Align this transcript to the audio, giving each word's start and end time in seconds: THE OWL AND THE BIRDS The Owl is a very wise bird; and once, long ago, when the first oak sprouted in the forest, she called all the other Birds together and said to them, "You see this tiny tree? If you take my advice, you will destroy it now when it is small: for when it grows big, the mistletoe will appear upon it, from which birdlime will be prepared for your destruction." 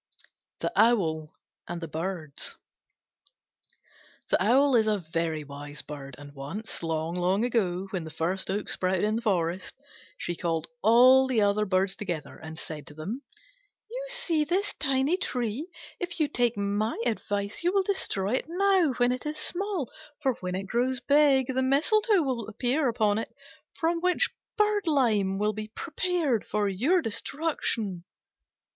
THE 0.61 0.71
OWL 0.75 1.29
AND 1.67 1.79
THE 1.79 1.87
BIRDS 1.87 2.57
The 4.31 4.41
Owl 4.43 4.75
is 4.75 4.87
a 4.87 4.97
very 4.97 5.43
wise 5.43 5.83
bird; 5.83 6.15
and 6.17 6.33
once, 6.33 6.81
long 6.81 7.45
ago, 7.45 7.85
when 7.91 8.03
the 8.03 8.09
first 8.09 8.49
oak 8.49 8.67
sprouted 8.67 9.03
in 9.03 9.17
the 9.17 9.21
forest, 9.21 9.75
she 10.17 10.35
called 10.35 10.65
all 10.81 11.27
the 11.27 11.43
other 11.43 11.67
Birds 11.67 11.95
together 11.95 12.35
and 12.35 12.57
said 12.57 12.87
to 12.87 12.95
them, 12.95 13.21
"You 13.91 14.03
see 14.09 14.43
this 14.43 14.73
tiny 14.73 15.17
tree? 15.17 15.67
If 15.99 16.19
you 16.19 16.27
take 16.27 16.57
my 16.57 16.99
advice, 17.05 17.63
you 17.63 17.71
will 17.71 17.83
destroy 17.83 18.31
it 18.33 18.45
now 18.47 18.93
when 18.93 19.11
it 19.11 19.27
is 19.27 19.37
small: 19.37 19.87
for 20.19 20.33
when 20.39 20.55
it 20.55 20.65
grows 20.65 20.99
big, 20.99 21.53
the 21.53 21.61
mistletoe 21.61 22.23
will 22.23 22.47
appear 22.47 22.87
upon 22.89 23.19
it, 23.19 23.29
from 23.79 23.99
which 23.99 24.31
birdlime 24.57 25.37
will 25.37 25.53
be 25.53 25.67
prepared 25.67 26.43
for 26.43 26.67
your 26.67 27.03
destruction." 27.03 28.03